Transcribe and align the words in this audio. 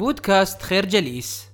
بودكاست 0.00 0.62
خير 0.62 0.86
جليس. 0.86 1.44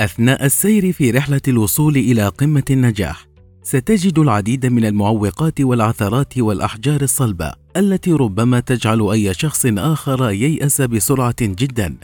أثناء 0.00 0.44
السير 0.44 0.92
في 0.92 1.10
رحلة 1.10 1.40
الوصول 1.48 1.96
إلى 1.96 2.28
قمة 2.28 2.62
النجاح 2.70 3.26
ستجد 3.62 4.18
العديد 4.18 4.66
من 4.66 4.84
المعوقات 4.84 5.60
والعثرات 5.60 6.38
والأحجار 6.38 7.02
الصلبة 7.02 7.52
التي 7.76 8.12
ربما 8.12 8.60
تجعل 8.60 9.10
أي 9.10 9.34
شخص 9.34 9.66
آخر 9.66 10.30
ييأس 10.30 10.82
بسرعة 10.82 11.36
جدا. 11.40 11.96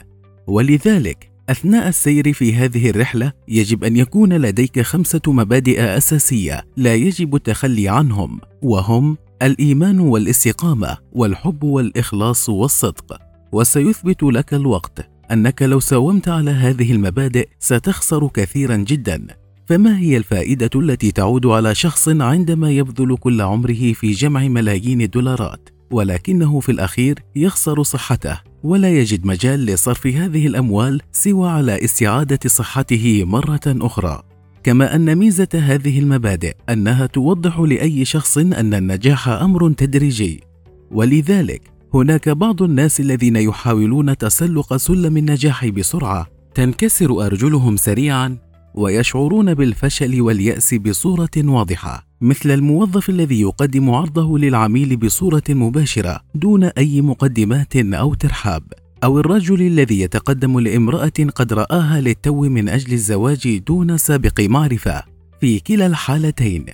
ولذلك 0.47 1.31
أثناء 1.49 1.87
السير 1.87 2.33
في 2.33 2.53
هذه 2.53 2.89
الرحلة 2.89 3.31
يجب 3.47 3.83
أن 3.83 3.97
يكون 3.97 4.33
لديك 4.33 4.81
خمسة 4.81 5.21
مبادئ 5.27 5.81
أساسية 5.97 6.65
لا 6.77 6.95
يجب 6.95 7.35
التخلي 7.35 7.89
عنهم 7.89 8.39
وهم 8.61 9.17
الإيمان 9.41 9.99
والإستقامة 9.99 10.97
والحب 11.11 11.63
والإخلاص 11.63 12.49
والصدق. 12.49 13.26
وسيثبت 13.51 14.23
لك 14.23 14.53
الوقت. 14.53 15.09
أنك 15.31 15.61
لو 15.61 15.79
ساومت 15.79 16.27
على 16.27 16.51
هذه 16.51 16.91
المبادئ 16.91 17.47
ستخسر 17.59 18.27
كثيرا 18.27 18.75
جدا. 18.75 19.27
فما 19.65 19.99
هي 19.99 20.17
الفائدة 20.17 20.69
التي 20.75 21.11
تعود 21.11 21.45
على 21.45 21.75
شخص 21.75 22.09
عندما 22.09 22.71
يبذل 22.71 23.17
كل 23.17 23.41
عمره 23.41 23.93
في 23.93 24.11
جمع 24.11 24.47
ملايين 24.47 25.01
الدولارات؟ 25.01 25.69
ولكنه 25.91 26.59
في 26.59 26.71
الأخير 26.71 27.19
يخسر 27.35 27.83
صحته 27.83 28.39
ولا 28.63 28.89
يجد 28.89 29.25
مجال 29.25 29.65
لصرف 29.65 30.07
هذه 30.07 30.47
الأموال 30.47 31.01
سوى 31.11 31.49
على 31.49 31.85
استعادة 31.85 32.49
صحته 32.49 33.23
مرة 33.25 33.61
أخرى. 33.67 34.23
كما 34.63 34.95
أن 34.95 35.15
ميزة 35.15 35.47
هذه 35.53 35.99
المبادئ 35.99 36.55
أنها 36.69 37.05
توضح 37.05 37.59
لأي 37.59 38.05
شخص 38.05 38.37
أن 38.37 38.73
النجاح 38.73 39.27
أمر 39.27 39.71
تدريجي. 39.71 40.43
ولذلك 40.91 41.61
هناك 41.93 42.29
بعض 42.29 42.63
الناس 42.63 42.99
الذين 42.99 43.35
يحاولون 43.35 44.17
تسلق 44.17 44.75
سلم 44.75 45.17
النجاح 45.17 45.67
بسرعة. 45.67 46.27
تنكسر 46.55 47.25
أرجلهم 47.25 47.77
سريعا 47.77 48.37
ويشعرون 48.75 49.53
بالفشل 49.53 50.21
واليأس 50.21 50.73
بصورة 50.73 51.29
واضحة. 51.37 52.07
مثل 52.21 52.51
الموظف 52.51 53.09
الذي 53.09 53.41
يقدم 53.41 53.89
عرضه 53.89 54.37
للعميل 54.39 54.97
بصورة 54.97 55.43
مباشرة 55.49 56.19
دون 56.35 56.63
أي 56.63 57.01
مقدمات 57.01 57.75
أو 57.75 58.13
ترحاب. 58.13 58.63
أو 59.03 59.19
الرجل 59.19 59.61
الذي 59.61 60.01
يتقدم 60.01 60.59
لامرأة 60.59 61.27
قد 61.35 61.53
رآها 61.53 62.01
للتو 62.01 62.41
من 62.41 62.69
أجل 62.69 62.93
الزواج 62.93 63.57
دون 63.57 63.97
سابق 63.97 64.41
معرفة. 64.41 65.03
في 65.41 65.59
كلا 65.59 65.85
الحالتين. 65.85 66.65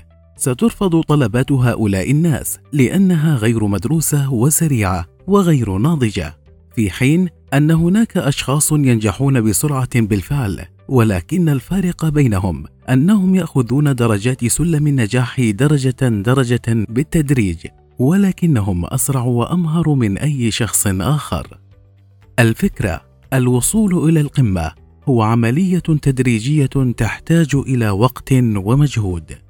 سترفض 0.43 1.01
طلبات 1.01 1.51
هؤلاء 1.51 2.11
الناس 2.11 2.59
لأنها 2.73 3.35
غير 3.35 3.67
مدروسة 3.67 4.33
وسريعة 4.33 5.05
وغير 5.27 5.77
ناضجة 5.77 6.37
في 6.75 6.89
حين 6.89 7.29
أن 7.53 7.71
هناك 7.71 8.17
أشخاص 8.17 8.71
ينجحون 8.71 9.41
بسرعة 9.41 9.89
بالفعل 10.01 10.65
ولكن 10.87 11.49
الفارق 11.49 12.09
بينهم 12.09 12.63
أنهم 12.89 13.35
يأخذون 13.35 13.95
درجات 13.95 14.45
سلم 14.45 14.87
النجاح 14.87 15.41
درجة 15.41 16.09
درجة 16.09 16.85
بالتدريج 16.89 17.67
ولكنهم 17.99 18.85
أسرع 18.85 19.23
وأمهر 19.23 19.89
من 19.89 20.17
أي 20.17 20.51
شخص 20.51 20.87
آخر. 20.87 21.59
الفكرة 22.39 23.01
الوصول 23.33 24.09
إلى 24.09 24.21
القمة 24.21 24.71
هو 25.05 25.21
عملية 25.21 25.79
تدريجية 25.79 26.93
تحتاج 26.97 27.55
إلى 27.55 27.89
وقت 27.89 28.33
ومجهود. 28.55 29.42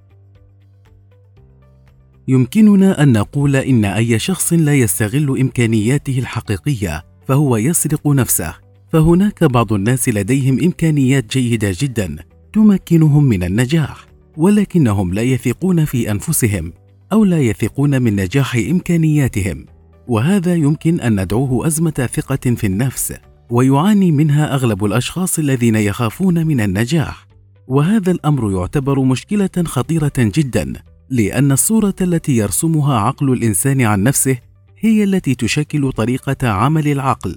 يمكننا 2.27 3.03
أن 3.03 3.13
نقول 3.13 3.55
إن 3.55 3.85
أي 3.85 4.19
شخص 4.19 4.53
لا 4.53 4.73
يستغل 4.73 5.39
إمكانياته 5.39 6.19
الحقيقية 6.19 7.03
فهو 7.27 7.57
يسرق 7.57 8.07
نفسه. 8.07 8.53
فهناك 8.91 9.43
بعض 9.43 9.73
الناس 9.73 10.09
لديهم 10.09 10.63
إمكانيات 10.63 11.37
جيدة 11.37 11.75
جدا 11.79 12.15
تمكنهم 12.53 13.23
من 13.23 13.43
النجاح 13.43 14.05
ولكنهم 14.37 15.13
لا 15.13 15.21
يثقون 15.21 15.85
في 15.85 16.11
أنفسهم 16.11 16.73
أو 17.11 17.25
لا 17.25 17.39
يثقون 17.39 18.01
من 18.01 18.15
نجاح 18.15 18.55
إمكانياتهم. 18.55 19.65
وهذا 20.07 20.55
يمكن 20.55 20.99
أن 20.99 21.21
ندعوه 21.21 21.67
أزمة 21.67 22.09
ثقة 22.13 22.55
في 22.55 22.67
النفس 22.67 23.13
ويعاني 23.49 24.11
منها 24.11 24.53
أغلب 24.53 24.85
الأشخاص 24.85 25.39
الذين 25.39 25.75
يخافون 25.75 26.47
من 26.47 26.61
النجاح. 26.61 27.27
وهذا 27.67 28.11
الأمر 28.11 28.51
يعتبر 28.51 28.99
مشكلة 28.99 29.49
خطيرة 29.65 30.13
جدا 30.17 30.73
لأن 31.13 31.51
الصورة 31.51 31.95
التي 32.01 32.37
يرسمها 32.37 32.99
عقل 32.99 33.33
الإنسان 33.33 33.81
عن 33.81 34.03
نفسه 34.03 34.37
هي 34.79 35.03
التي 35.03 35.35
تشكل 35.35 35.91
طريقة 35.91 36.49
عمل 36.49 36.87
العقل. 36.87 37.35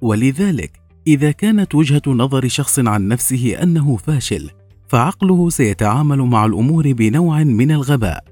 ولذلك 0.00 0.72
إذا 1.06 1.30
كانت 1.30 1.74
وجهة 1.74 2.02
نظر 2.06 2.48
شخص 2.48 2.78
عن 2.78 3.08
نفسه 3.08 3.62
أنه 3.62 3.96
فاشل 3.96 4.50
فعقله 4.88 5.50
سيتعامل 5.50 6.18
مع 6.18 6.46
الأمور 6.46 6.92
بنوع 6.92 7.44
من 7.44 7.70
الغباء. 7.70 8.24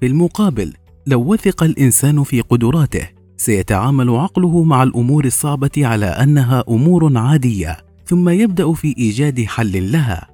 في 0.00 0.06
المقابل 0.06 0.72
لو 1.06 1.32
وثق 1.32 1.62
الإنسان 1.62 2.22
في 2.22 2.40
قدراته 2.40 3.08
سيتعامل 3.36 4.10
عقله 4.10 4.64
مع 4.64 4.82
الأمور 4.82 5.24
الصعبة 5.24 5.70
على 5.76 6.06
أنها 6.06 6.64
أمور 6.68 7.18
عادية 7.18 7.76
ثم 8.06 8.28
يبدأ 8.28 8.72
في 8.72 8.94
إيجاد 8.98 9.44
حل 9.44 9.92
لها. 9.92 10.28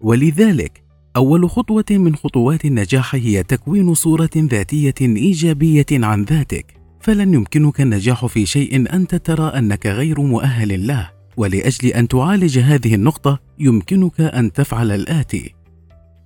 ولذلك 0.00 0.85
أول 1.16 1.50
خطوة 1.50 1.84
من 1.90 2.16
خطوات 2.16 2.64
النجاح 2.64 3.14
هي 3.14 3.42
تكوين 3.42 3.94
صورة 3.94 4.30
ذاتية 4.36 4.94
إيجابية 5.00 5.86
عن 5.92 6.22
ذاتك. 6.22 6.74
فلن 7.00 7.34
يمكنك 7.34 7.80
النجاح 7.80 8.26
في 8.26 8.46
شيء 8.46 8.94
أنت 8.94 9.14
ترى 9.14 9.58
أنك 9.58 9.86
غير 9.86 10.20
مؤهل 10.20 10.86
له. 10.86 11.10
ولأجل 11.36 11.88
أن 11.88 12.08
تعالج 12.08 12.58
هذه 12.58 12.94
النقطة 12.94 13.40
يمكنك 13.58 14.20
أن 14.20 14.52
تفعل 14.52 14.90
الآتي. 14.90 15.54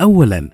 اولا 0.00 0.50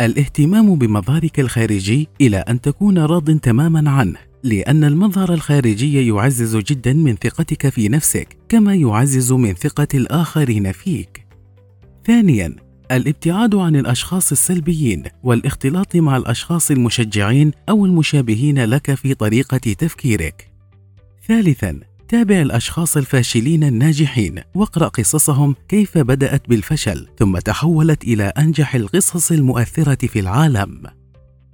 الاهتمام 0.00 0.74
بمظهرك 0.74 1.40
الخارجي 1.40 2.08
إلى 2.20 2.36
أن 2.36 2.60
تكون 2.60 2.98
راض 2.98 3.38
تماما 3.38 3.90
عنه 3.90 4.18
لأن 4.42 4.84
المظهر 4.84 5.32
الخارجي 5.32 6.08
يعزز 6.08 6.56
جدا 6.56 6.92
من 6.92 7.14
ثقتك 7.14 7.68
في 7.68 7.88
نفسك 7.88 8.36
كما 8.48 8.74
يعزز 8.74 9.32
من 9.32 9.54
ثقة 9.54 9.88
الآخرين 9.94 10.72
فيك. 10.72 11.26
ثانيا 12.06 12.65
الابتعاد 12.92 13.54
عن 13.54 13.76
الأشخاص 13.76 14.32
السلبيين 14.32 15.02
والاختلاط 15.22 15.96
مع 15.96 16.16
الأشخاص 16.16 16.70
المشجعين 16.70 17.50
أو 17.68 17.86
المشابهين 17.86 18.64
لك 18.64 18.94
في 18.94 19.14
طريقة 19.14 19.58
تفكيرك. 19.58 20.50
ثالثا 21.28 21.80
تابع 22.08 22.42
الأشخاص 22.42 22.96
الفاشلين 22.96 23.64
الناجحين 23.64 24.42
واقرأ 24.54 24.88
قصصهم 24.88 25.54
كيف 25.68 25.98
بدأت 25.98 26.48
بالفشل 26.48 27.08
ثم 27.18 27.38
تحولت 27.38 28.04
إلى 28.04 28.24
أنجح 28.24 28.74
القصص 28.74 29.32
المؤثرة 29.32 30.06
في 30.06 30.20
العالم. 30.20 30.82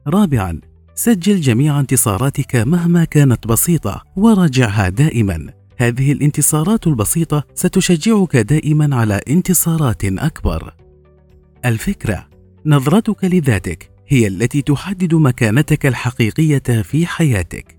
رابعا 0.06 0.60
سجل 0.94 1.40
جميع 1.40 1.80
انتصاراتك 1.80 2.56
مهما 2.56 3.04
كانت 3.04 3.46
بسيطة 3.46 4.02
وراجعها 4.16 4.88
دائما. 4.88 5.52
هذه 5.76 6.12
الانتصارات 6.12 6.86
البسيطة 6.86 7.44
ستشجعك 7.54 8.36
دائما 8.36 8.96
على 8.96 9.20
انتصارات 9.28 10.04
أكبر. 10.04 10.81
الفكرة. 11.64 12.28
نظرتك 12.66 13.24
لذاتك 13.24 13.90
هي 14.08 14.26
التي 14.26 14.62
تحدد 14.62 15.14
مكانتك 15.14 15.86
الحقيقية 15.86 16.82
في 16.82 17.06
حياتك. 17.06 17.78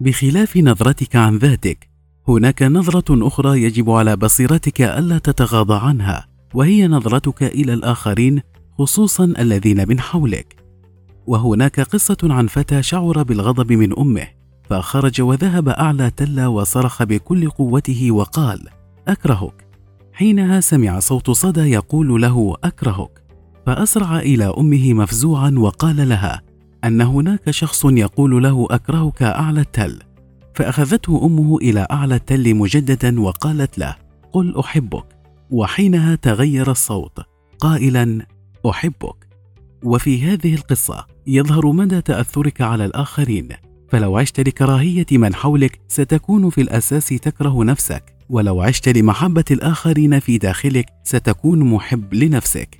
بخلاف 0.00 0.56
نظرتك 0.56 1.16
عن 1.16 1.36
ذاتك 1.36 1.88
هناك 2.28 2.62
نظرة 2.62 3.26
أخرى 3.26 3.62
يجب 3.62 3.90
على 3.90 4.16
بصيرتك 4.16 4.80
ألا 4.80 5.18
تتغاضى 5.18 5.86
عنها 5.86 6.28
وهي 6.54 6.88
نظرتك 6.88 7.42
إلى 7.42 7.74
الآخرين 7.74 8.40
خصوصا 8.78 9.24
الذين 9.24 9.88
من 9.88 10.00
حولك. 10.00 10.56
وهناك 11.26 11.80
قصة 11.80 12.18
عن 12.22 12.46
فتى 12.46 12.82
شعر 12.82 13.22
بالغضب 13.22 13.72
من 13.72 13.98
أمه 13.98 14.26
فخرج 14.70 15.20
وذهب 15.20 15.68
أعلى 15.68 16.10
تله 16.10 16.48
وصرخ 16.48 17.02
بكل 17.02 17.50
قوته 17.50 18.12
وقال 18.12 18.68
أكرهك. 19.08 19.67
حينها 20.18 20.60
سمع 20.60 20.98
صوت 20.98 21.30
صدى 21.30 21.60
يقول 21.60 22.22
له 22.22 22.56
أكرهك. 22.64 23.22
فأسرع 23.66 24.18
إلى 24.18 24.44
أمه 24.58 24.94
مفزوعا 24.94 25.54
وقال 25.58 26.08
لها 26.08 26.42
أن 26.84 27.00
هناك 27.00 27.50
شخص 27.50 27.84
يقول 27.84 28.42
له 28.42 28.66
أكرهك 28.70 29.22
أعلى 29.22 29.60
التل. 29.60 29.98
فأخذته 30.54 31.24
أمه 31.24 31.58
إلى 31.58 31.86
أعلى 31.90 32.14
التل 32.14 32.54
مجددا 32.54 33.20
وقالت 33.20 33.78
له 33.78 33.96
قل 34.32 34.58
أحبك. 34.58 35.06
وحينها 35.50 36.14
تغير 36.14 36.70
الصوت 36.70 37.18
قائلا 37.58 38.26
أحبك. 38.70 39.28
وفي 39.82 40.22
هذه 40.22 40.54
القصة 40.54 41.06
يظهر 41.26 41.72
مدى 41.72 42.00
تأثرك 42.00 42.60
على 42.60 42.84
الآخرين. 42.84 43.48
فلو 43.88 44.16
عشت 44.18 44.40
لكراهية 44.40 45.06
من 45.12 45.34
حولك 45.34 45.80
ستكون 45.88 46.50
في 46.50 46.60
الأساس 46.60 47.08
تكره 47.08 47.64
نفسك. 47.64 48.17
ولو 48.28 48.60
عشت 48.60 48.88
لمحبة 48.88 49.44
الآخرين 49.50 50.18
في 50.18 50.38
داخلك 50.38 50.86
ستكون 51.04 51.58
محب 51.58 52.14
لنفسك. 52.14 52.78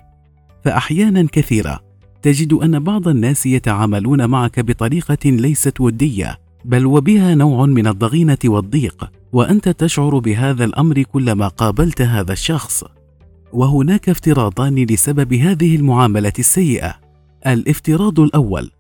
فاحيانا 0.64 1.26
كثيرة 1.32 1.80
تجد 2.22 2.52
أن 2.52 2.78
بعض 2.84 3.08
الناس 3.08 3.46
يتعاملون 3.46 4.26
معك 4.26 4.60
بطريقة 4.60 5.30
ليست 5.30 5.80
ودية 5.80 6.38
بل 6.64 6.86
وبها 6.86 7.34
نوع 7.34 7.66
من 7.66 7.86
الضغينة 7.86 8.38
والضيق 8.44 9.10
وأنت 9.32 9.68
تشعر 9.68 10.18
بهذا 10.18 10.64
الأمر 10.64 11.02
كلما 11.02 11.48
قابلت 11.48 12.02
هذا 12.02 12.32
الشخص. 12.32 12.84
وهناك 13.52 14.08
افتراضان 14.08 14.74
لسبب 14.74 15.34
هذه 15.34 15.76
المعاملة 15.76 16.32
السيئة. 16.38 16.94
الافتراض 17.46 18.20
الأول 18.20 18.70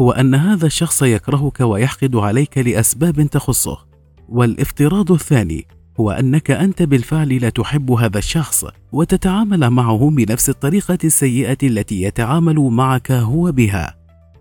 هو 0.00 0.10
أن 0.10 0.34
هذا 0.34 0.66
الشخص 0.66 1.02
يكرهك 1.02 1.60
ويحقد 1.60 2.16
عليك 2.16 2.58
لأسباب 2.58 3.22
تخصه 3.22 3.78
والإفتراض 4.28 5.12
الثاني 5.12 5.66
هو 6.00 6.10
انك 6.10 6.50
أنت 6.50 6.82
بالفعل 6.82 7.36
لا 7.42 7.48
تحب 7.48 7.90
هذا 7.90 8.18
الشخص 8.18 8.64
وتتعامل 8.92 9.70
معه 9.70 10.10
بنفس 10.10 10.48
الطريقة 10.48 10.98
السيئة 11.04 11.58
التي 11.62 12.02
يتعامل 12.02 12.56
معك 12.58 13.12
هو 13.12 13.52
بها. 13.52 13.94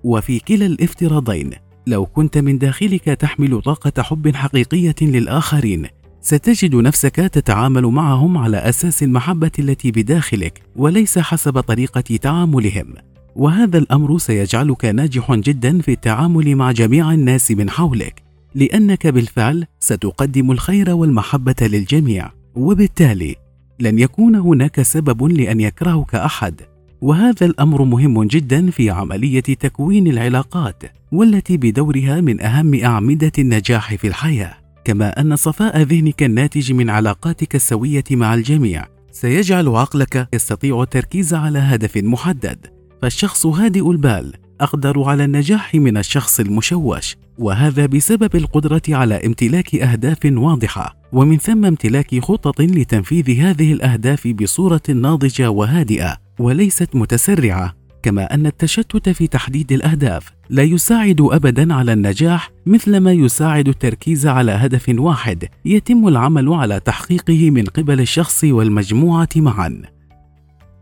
وفي 0.04 0.40
كلا 0.40 0.66
الافتراضين 0.66 1.52
لو 1.88 2.06
كنت 2.06 2.38
من 2.38 2.58
داخلك 2.58 3.04
تحمل 3.04 3.62
طاقة 3.62 4.04
حب 4.04 4.36
حقيقية 4.36 4.96
للآخرين 5.02 5.88
ستجد 6.22 6.76
نفسك 6.76 7.16
تتعامل 7.16 7.86
معهم 7.86 8.38
على 8.38 8.58
أساس 8.58 9.04
المحبة 9.04 9.52
التي 9.60 9.92
بداخلك 9.92 10.62
وليس 10.76 11.20
حسب 11.20 11.60
طريقة 11.60 12.02
تعاملهم. 12.02 12.94
وهذا 13.36 13.78
الأمر 13.78 14.18
سيجعلك 14.18 14.86
ناجح 14.86 15.34
جدا 15.34 15.82
في 15.82 15.92
التعامل 15.92 16.56
مع 16.56 16.72
جميع 16.72 17.12
الناس 17.12 17.52
من 17.52 17.70
حولك. 17.70 18.27
لأنك 18.58 19.08
بالفعل 19.08 19.66
ستقدم 19.80 20.52
الخير 20.52 20.90
والمحبة 20.90 21.56
للجميع 21.62 22.32
وبالتالي 22.56 23.36
لن 23.80 24.00
يكون 24.00 24.36
هناك 24.36 24.82
سبب 24.82 25.24
لأن 25.24 25.60
يكرهك 25.60 26.16
أحد. 26.16 26.62
وهذا 27.02 27.46
الأمر 27.46 27.84
مهم 27.84 28.24
جدا 28.24 28.72
في 28.72 28.90
عملية 28.90 29.42
تكوين 29.42 30.08
العلاقات 30.08 30.84
والتي 31.12 31.58
بدورها 31.58 32.22
من 32.22 32.42
أهم 32.42 32.76
أعمدة 32.84 33.32
النجاح 33.40 33.96
في 33.96 34.08
الحياة. 34.08 34.54
كما 34.84 35.22
أن 35.22 35.36
صفاء 35.36 35.82
ذهنك 35.82 36.24
الناتج 36.24 36.72
من 36.72 36.90
علاقاتك 36.90 37.56
السوية 37.56 38.04
مع 38.12 38.34
الجميع 38.34 38.88
سيجعل 39.12 39.68
عقلك 39.68 40.28
يستطيع 40.34 40.82
التركيز 40.82 41.34
على 41.34 41.60
هدف 41.60 41.98
محدد. 41.98 42.68
فالشخص 43.02 43.46
هادئ 43.46 43.92
البال 43.92 44.34
أقدر 44.62 45.04
على 45.04 45.26
النجاح 45.26 45.76
من 45.76 45.98
الشخص 45.98 46.40
المشوش 46.40 47.16
وهذا 47.38 47.86
بسبب 47.86 48.36
القدرة 48.36 48.82
على 48.90 49.26
امتلاك 49.26 49.76
أهداف 49.76 50.20
واضحة. 50.26 50.98
ومن 51.14 51.38
ثم 51.38 51.66
امتلاك 51.66 52.20
خطط 52.20 52.62
لتنفيذ 52.62 53.40
هذه 53.40 53.74
الأهداف 53.74 54.28
بصورة 54.28 54.82
ناضجة 54.90 55.50
وهادئة 55.50 56.18
وليست 56.40 56.96
متسرعة. 56.96 57.74
كما 58.04 58.34
أن 58.34 58.46
التشتت 58.46 59.10
في 59.10 59.28
تحديد 59.28 59.72
الأهداف 59.72 60.32
لا 60.50 60.64
يساعد 60.64 61.22
ابدا 61.22 61.74
على 61.74 61.94
النجاح 61.94 62.52
مثلما 62.66 63.12
يساعد 63.12 63.68
التركيز 63.68 64.28
على 64.28 64.52
هدف 64.52 64.86
واحد 64.90 65.46
يتم 65.66 66.08
العمل 66.08 66.54
على 66.54 66.80
تحقيقه 66.80 67.50
من 67.52 67.66
قبل 67.66 68.02
الشخص 68.02 68.44
والمجموعة 68.44 69.30
معا. 69.36 69.82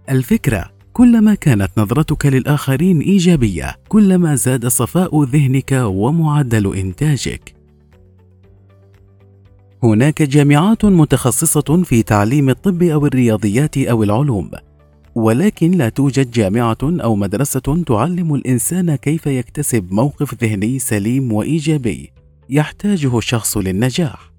الفكرة 0.09 0.74
كلما 0.97 1.35
كانت 1.35 1.71
نظرتك 1.77 2.25
للآخرين 2.25 2.99
إيجابية 2.99 3.75
كلما 3.87 4.35
زاد 4.35 4.67
صفاء 4.67 5.23
ذهنك 5.23 5.71
ومعدل 5.71 6.75
إنتاجك. 6.75 7.55
هناك 9.83 10.21
جامعات 10.21 10.85
متخصصة 10.85 11.83
في 11.83 12.03
تعليم 12.03 12.49
الطب 12.49 12.83
أو 12.83 13.05
الرياضيات 13.05 13.77
أو 13.77 14.03
العلوم 14.03 14.51
ولكن 15.15 15.71
لا 15.71 15.89
توجد 15.89 16.31
جامعة 16.31 16.77
أو 16.83 17.15
مدرسة 17.15 17.83
تعلم 17.87 18.35
الإنسان 18.35 18.95
كيف 18.95 19.27
يكتسب 19.27 19.91
موقف 19.91 20.43
ذهني 20.43 20.79
سليم 20.79 21.33
وإيجابي 21.33 22.11
يحتاجه 22.49 23.17
الشخص 23.17 23.57
للنجاح. 23.57 24.31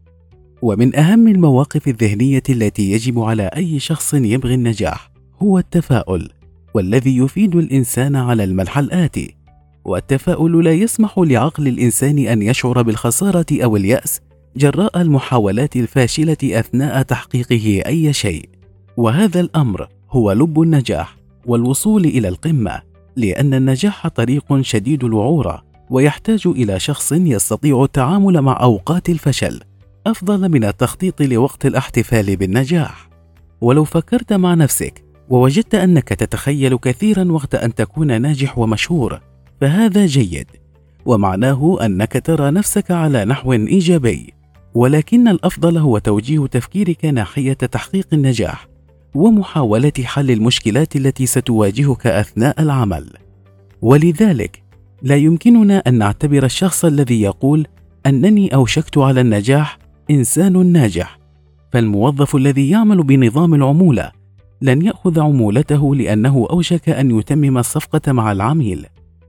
ومن 0.63 0.97
أهم 0.97 1.29
المواقف 1.29 1.89
الذهنية 1.89 2.43
التي 2.51 2.93
يجب 2.93 3.19
على 3.19 3.43
أي 3.43 3.79
شخص 3.79 4.15
يبغي 4.15 4.55
النجاح 4.55 5.11
هو 5.43 5.59
التفاؤل. 5.59 6.36
والذي 6.77 7.17
يفيد 7.17 7.57
الإنسان 7.57 8.17
على 8.17 8.45
الملحى 8.45 8.81
الاتي 8.81 9.37
والتفاؤل 9.85 10.65
لا 10.65 10.73
يسمح 10.73 11.19
لعقل 11.19 11.69
الإنسان 11.69 12.19
أن 12.19 12.43
يشعر 12.43 12.83
بالخسارة 12.83 13.47
أو 13.53 13.77
اليأس 13.77 14.21
جراء 14.57 15.01
المحاولات 15.01 15.77
الفاشلة 15.77 16.37
أثناء 16.45 17.03
تحقيقه 17.03 17.83
أي 17.87 18.13
شيء. 18.13 18.49
وهذا 18.97 19.41
الأمر 19.41 19.89
هو 20.11 20.33
لب 20.33 20.63
النجاح 20.63 21.17
والوصول 21.47 22.05
إلى 22.05 22.29
القمة 22.29 22.83
لأن 23.17 23.55
النجاح 23.55 24.09
طريق 24.09 24.61
شديد 24.61 25.05
الوعوره 25.05 25.63
ويحتاج 25.91 26.43
إلى 26.47 26.81
شخص 26.81 27.13
يستطيع 27.13 27.85
التعامل 27.85 28.41
مع 28.41 28.63
أوقات 28.63 29.09
الفشل 29.09 29.61
أفضل 30.07 30.49
من 30.49 30.65
التخطيط 30.65 31.23
لوقت 31.23 31.67
الاحتفال 31.67 32.37
بالنجاح. 32.37 33.09
ولو 33.61 33.85
فكرت 33.85 34.33
مع 34.33 34.55
نفسك 34.55 35.06
ووجدت 35.31 35.75
أنك 35.75 36.09
تتخيل 36.09 36.77
كثيرا 36.77 37.33
وقت 37.33 37.55
أن 37.55 37.75
تكون 37.75 38.23
ناجح 38.23 38.59
ومشهور 38.59 39.21
فهذا 39.61 40.07
جيد. 40.07 40.47
ومعناه 41.07 41.79
أنك 41.85 42.23
ترى 42.25 42.51
نفسك 42.51 42.91
على 42.91 43.25
نحو 43.25 43.53
إيجابي. 43.53 44.33
ولكن 44.75 45.29
الأفضل 45.29 45.79
هو 45.79 45.99
توجيه 45.99 46.47
تفكيرك 46.47 47.05
ناحية 47.05 47.53
تحقيق 47.53 48.07
النجاح 48.13 48.69
ومحاولة 49.15 49.93
حل 50.05 50.31
المشكلات 50.31 50.97
التي 50.97 51.27
ستواجهك 51.27 52.07
أثناء 52.07 52.63
العمل. 52.63 53.07
ولذلك 53.83 54.63
لا 55.03 55.17
يمكننا 55.17 55.79
أن 55.87 55.95
نعتبر 55.95 56.45
الشخص 56.45 56.85
الذي 56.85 57.23
يقول 57.23 57.67
أنني 58.07 58.55
أوشكت 58.55 58.99
على 58.99 59.21
النجاح 59.21 59.79
إنسان 60.11 60.73
ناجح. 60.73 61.19
فالموظف 61.73 62.37
الذي 62.37 62.71
يعمل 62.71 63.03
بنظام 63.03 63.55
العمولة 63.55 64.13
لن 64.63 64.83
يأخذ 64.83 65.21
عمولته 65.21 65.95
لأنه 65.95 66.47
أوشك 66.51 66.89
أن 66.89 67.19
يتمم 67.19 67.59
الصفقة 67.59 68.13
مع 68.13 68.33
العميل. 68.33 68.87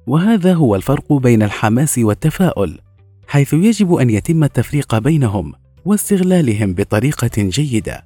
وهذا 0.08 0.54
هو 0.54 0.76
الفرق 0.76 1.14
بين 1.14 1.44
الحماس 1.44 1.98
والتفاؤل 1.98 2.80
حيث 3.28 3.54
يجب 3.54 3.94
أن 3.94 4.10
يتم 4.10 4.44
التفريق 4.44 4.98
بينهم 4.98 5.54
واستغلالهم 5.86 6.74
بطريقة 6.74 7.44
جيدة. 7.44 8.04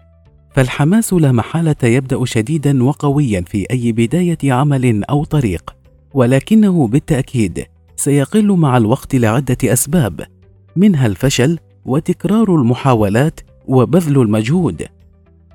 فالحماس 0.54 1.14
لا 1.14 1.32
محالة 1.32 1.76
يبدأ 1.84 2.26
شديدا 2.26 2.84
وقويا 2.84 3.42
في 3.42 3.66
أي 3.72 3.92
بداية 3.92 4.54
عمل 4.54 5.04
أو 5.04 5.24
طريق 5.24 5.76
ولكنه 6.14 6.88
بالتأكيد 6.88 7.66
سيقل 7.96 8.52
مع 8.52 8.78
الوقت 8.78 9.16
لعدة 9.16 9.58
أسباب 9.64 10.22
منها 10.76 11.08
الفشل 11.08 11.60
وتكرار 11.86 12.56
المحاولات 12.56 13.40
وبذل 13.68 14.22
المجهود. 14.22 14.88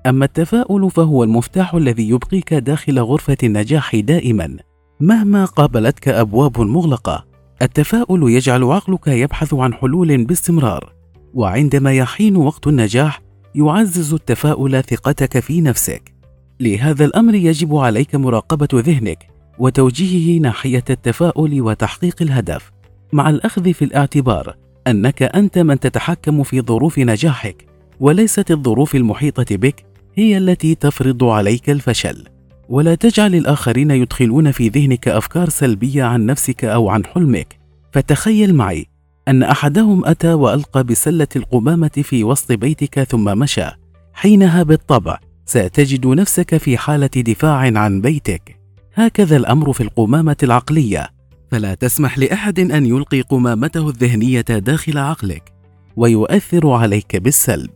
أما 0.07 0.25
التفاؤل 0.25 0.91
فهو 0.91 1.25
المفتاح 1.25 1.75
الذي 1.75 2.09
يبقيك 2.09 2.55
داخل 2.55 2.99
غرفة 2.99 3.37
النجاح 3.43 3.97
دائما 3.97 4.57
مهما 5.01 5.45
قابلتك 5.45 6.09
أبواب 6.09 6.61
مغلقة. 6.61 7.27
التفاؤل 7.63 8.31
يجعل 8.31 8.65
عقلك 8.65 9.07
يبحث 9.07 9.55
عن 9.55 9.75
حلول 9.75 10.25
باستمرار 10.25 10.93
وعندما 11.35 11.93
يحين 11.93 12.37
وقت 12.37 12.67
النجاح 12.67 13.23
يعزز 13.55 14.15
التفاؤل 14.15 14.83
ثقتك 14.83 15.39
في 15.39 15.61
نفسك. 15.61 16.15
لهذا 16.61 17.05
الأمر 17.05 17.35
يجب 17.35 17.77
عليك 17.77 18.15
مراقبة 18.15 18.69
ذهنك 18.75 19.27
وتوجيهه 19.59 20.41
ناحية 20.41 20.85
التفاؤل 20.91 21.61
وتحقيق 21.61 22.23
الهدف. 22.23 22.71
مع 23.13 23.31
الأخذ 23.31 23.73
في 23.73 23.85
الاعتبار 23.85 24.57
أنك 24.87 25.23
أنت 25.23 25.59
من 25.59 25.81
تتحكم 25.81 26.43
في 26.43 26.61
ظروف 26.61 26.99
نجاحك 26.99 27.67
وليست 28.01 28.51
الظروف 28.51 28.95
المحيطة 28.95 29.57
بك 29.57 29.96
هي 30.17 30.39
التي 30.39 30.75
تفرض 30.75 31.25
عليك 31.25 31.71
الفشل. 31.71 32.25
ولا 32.69 32.95
تجعل 32.95 33.35
الآخرين 33.35 33.91
يدخلون 33.91 34.51
في 34.51 34.69
ذهنك 34.69 35.09
أفكار 35.09 35.49
سلبية 35.49 36.05
عن 36.05 36.27
نفسك 36.27 36.65
أو 36.65 36.89
عن 36.89 37.05
حلمك. 37.05 37.59
فتخيل 37.93 38.55
معي 38.55 38.87
أن 39.29 39.43
أحدهم 39.43 40.07
أتى 40.07 40.33
وألقى 40.33 40.85
بسلة 40.85 41.27
القمامة 41.37 41.91
في 42.03 42.25
وسط 42.25 42.53
بيتك 42.53 43.03
ثم 43.03 43.39
مشى. 43.39 43.67
حينها 44.13 44.63
بالطبع 44.63 45.19
ستجد 45.47 46.07
نفسك 46.07 46.57
في 46.57 46.79
حالة 46.79 47.11
دفاع 47.17 47.79
عن 47.79 48.01
بيتك. 48.01 48.61
هكذا 48.95 49.37
الأمر 49.37 49.73
في 49.73 49.83
القمامة 49.83 50.37
العقلية. 50.43 51.11
فلا 51.51 51.75
تسمح 51.75 52.19
لأحد 52.19 52.59
أن 52.59 52.87
يلقي 52.87 53.21
قمامته 53.21 53.89
الذهنية 53.89 54.41
داخل 54.41 54.99
عقلك 54.99 55.53
ويؤثر 55.97 56.71
عليك 56.71 57.17
بالسلب. 57.17 57.71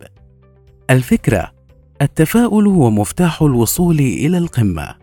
الفكرة 0.90 1.59
التفاؤل 2.02 2.66
هو 2.66 2.90
مفتاح 2.90 3.42
الوصول 3.42 3.98
إلى 3.98 4.38
القمة. 4.38 4.96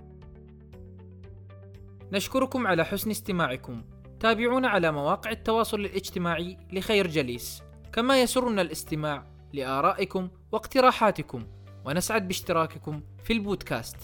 نشكركم 2.11 2.67
على 2.67 2.85
حسن 2.85 3.11
استماعكم. 3.11 3.81
تابعونا 4.19 4.67
على 4.67 4.91
مواقع 4.91 5.31
التواصل 5.31 5.79
الاجتماعي 5.79 6.57
لخير 6.73 7.07
جليس. 7.07 7.63
كما 7.93 8.21
يسرنا 8.21 8.61
الاستماع 8.61 9.27
لآرائكم 9.53 10.29
واقتراحاتكم. 10.51 11.43
ونسعد 11.85 12.27
باشتراككم 12.27 13.01
في 13.23 13.33
البودكاست. 13.33 13.97